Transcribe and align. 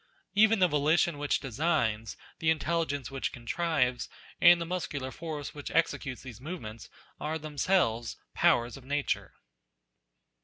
Even 0.33 0.57
the 0.57 0.67
volition 0.67 1.19
which 1.19 1.39
designs, 1.39 2.17
the 2.39 2.49
intelligence 2.49 3.11
which 3.11 3.31
contrives, 3.31 4.09
and 4.41 4.59
the 4.59 4.65
muscular 4.65 5.11
force 5.11 5.53
which 5.53 5.69
executes 5.69 6.23
these 6.23 6.41
movements, 6.41 6.89
are 7.19 7.37
themselves 7.37 8.17
powers 8.33 8.75
of 8.77 8.83
Nature. 8.83 9.35